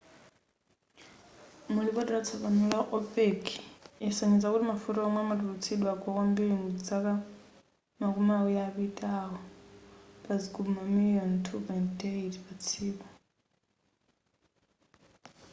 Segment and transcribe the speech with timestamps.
[1.73, 3.41] mulipoti latsopano la opec
[4.05, 7.13] yasonyeza kuti mafuta womwe amatulutsidwa agwa kwambiri mudzaka
[8.01, 9.37] makumi awiri apitawo
[10.23, 13.07] pa zigubu mamiliyoni 2.8 patsiku